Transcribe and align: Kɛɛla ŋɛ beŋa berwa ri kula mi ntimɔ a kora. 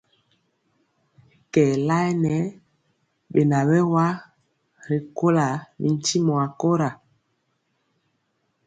Kɛɛla 1.51 1.97
ŋɛ 2.21 2.37
beŋa 3.31 3.59
berwa 3.69 4.05
ri 4.89 4.97
kula 5.17 5.47
mi 5.79 5.87
ntimɔ 5.95 6.35
a 6.45 6.47
kora. 6.59 6.89